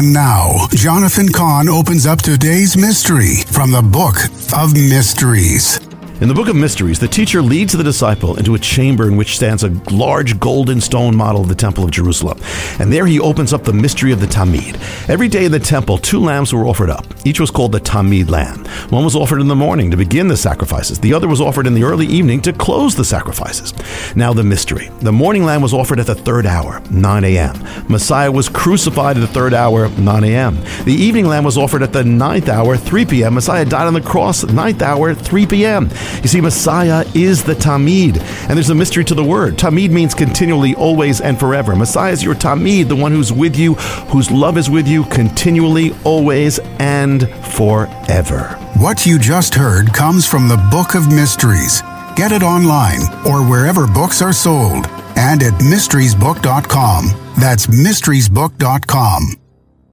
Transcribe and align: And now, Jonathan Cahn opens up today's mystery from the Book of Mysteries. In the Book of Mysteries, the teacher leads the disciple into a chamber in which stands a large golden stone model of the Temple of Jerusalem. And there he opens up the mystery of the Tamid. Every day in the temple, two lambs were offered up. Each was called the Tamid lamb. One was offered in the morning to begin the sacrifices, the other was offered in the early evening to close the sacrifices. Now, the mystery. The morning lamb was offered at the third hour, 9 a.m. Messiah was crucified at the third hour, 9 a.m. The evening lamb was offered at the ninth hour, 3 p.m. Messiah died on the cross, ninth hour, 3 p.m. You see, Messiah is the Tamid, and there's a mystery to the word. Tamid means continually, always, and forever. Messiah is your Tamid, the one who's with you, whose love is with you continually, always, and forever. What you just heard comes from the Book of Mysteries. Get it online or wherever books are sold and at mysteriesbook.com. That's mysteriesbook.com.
And 0.00 0.14
now, 0.14 0.66
Jonathan 0.70 1.28
Cahn 1.28 1.68
opens 1.68 2.06
up 2.06 2.22
today's 2.22 2.74
mystery 2.74 3.42
from 3.52 3.70
the 3.70 3.82
Book 3.82 4.16
of 4.56 4.72
Mysteries. 4.72 5.89
In 6.20 6.28
the 6.28 6.34
Book 6.34 6.48
of 6.48 6.56
Mysteries, 6.56 6.98
the 6.98 7.08
teacher 7.08 7.40
leads 7.40 7.72
the 7.72 7.82
disciple 7.82 8.36
into 8.36 8.54
a 8.54 8.58
chamber 8.58 9.08
in 9.08 9.16
which 9.16 9.36
stands 9.36 9.64
a 9.64 9.70
large 9.90 10.38
golden 10.38 10.78
stone 10.78 11.16
model 11.16 11.40
of 11.40 11.48
the 11.48 11.54
Temple 11.54 11.82
of 11.82 11.90
Jerusalem. 11.90 12.38
And 12.78 12.92
there 12.92 13.06
he 13.06 13.18
opens 13.18 13.54
up 13.54 13.64
the 13.64 13.72
mystery 13.72 14.12
of 14.12 14.20
the 14.20 14.26
Tamid. 14.26 14.74
Every 15.08 15.28
day 15.28 15.46
in 15.46 15.52
the 15.52 15.58
temple, 15.58 15.96
two 15.96 16.20
lambs 16.20 16.52
were 16.52 16.66
offered 16.66 16.90
up. 16.90 17.06
Each 17.24 17.40
was 17.40 17.50
called 17.50 17.72
the 17.72 17.80
Tamid 17.80 18.28
lamb. 18.28 18.66
One 18.90 19.02
was 19.02 19.16
offered 19.16 19.40
in 19.40 19.48
the 19.48 19.56
morning 19.56 19.90
to 19.92 19.96
begin 19.96 20.28
the 20.28 20.36
sacrifices, 20.36 20.98
the 20.98 21.14
other 21.14 21.26
was 21.26 21.40
offered 21.40 21.66
in 21.66 21.72
the 21.72 21.84
early 21.84 22.04
evening 22.04 22.42
to 22.42 22.52
close 22.52 22.94
the 22.94 23.04
sacrifices. 23.04 23.72
Now, 24.14 24.34
the 24.34 24.44
mystery. 24.44 24.90
The 25.00 25.12
morning 25.12 25.44
lamb 25.44 25.62
was 25.62 25.72
offered 25.72 26.00
at 26.00 26.06
the 26.06 26.14
third 26.14 26.44
hour, 26.44 26.82
9 26.90 27.24
a.m. 27.24 27.56
Messiah 27.88 28.30
was 28.30 28.50
crucified 28.50 29.16
at 29.16 29.20
the 29.20 29.26
third 29.26 29.54
hour, 29.54 29.88
9 29.88 30.24
a.m. 30.24 30.56
The 30.84 30.92
evening 30.92 31.28
lamb 31.28 31.44
was 31.44 31.56
offered 31.56 31.82
at 31.82 31.94
the 31.94 32.04
ninth 32.04 32.50
hour, 32.50 32.76
3 32.76 33.06
p.m. 33.06 33.32
Messiah 33.32 33.64
died 33.64 33.86
on 33.86 33.94
the 33.94 34.02
cross, 34.02 34.44
ninth 34.44 34.82
hour, 34.82 35.14
3 35.14 35.46
p.m. 35.46 35.88
You 36.22 36.28
see, 36.28 36.40
Messiah 36.40 37.04
is 37.14 37.42
the 37.42 37.54
Tamid, 37.54 38.18
and 38.48 38.56
there's 38.56 38.70
a 38.70 38.74
mystery 38.74 39.04
to 39.04 39.14
the 39.14 39.24
word. 39.24 39.56
Tamid 39.56 39.90
means 39.90 40.14
continually, 40.14 40.74
always, 40.74 41.20
and 41.20 41.38
forever. 41.38 41.74
Messiah 41.76 42.12
is 42.12 42.22
your 42.22 42.34
Tamid, 42.34 42.88
the 42.88 42.96
one 42.96 43.12
who's 43.12 43.32
with 43.32 43.56
you, 43.56 43.74
whose 43.74 44.30
love 44.30 44.58
is 44.58 44.68
with 44.70 44.86
you 44.86 45.04
continually, 45.04 45.92
always, 46.04 46.58
and 46.78 47.28
forever. 47.54 48.56
What 48.76 49.06
you 49.06 49.18
just 49.18 49.54
heard 49.54 49.92
comes 49.92 50.26
from 50.26 50.48
the 50.48 50.56
Book 50.70 50.94
of 50.94 51.08
Mysteries. 51.12 51.82
Get 52.16 52.32
it 52.32 52.42
online 52.42 53.00
or 53.26 53.42
wherever 53.48 53.86
books 53.86 54.20
are 54.22 54.32
sold 54.32 54.86
and 55.16 55.42
at 55.42 55.54
mysteriesbook.com. 55.54 57.34
That's 57.38 57.66
mysteriesbook.com. 57.66 59.39